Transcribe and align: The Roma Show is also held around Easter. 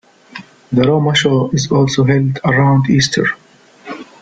The 0.71 0.81
Roma 0.81 1.13
Show 1.13 1.51
is 1.51 1.71
also 1.71 2.03
held 2.05 2.39
around 2.43 2.89
Easter. 2.89 3.27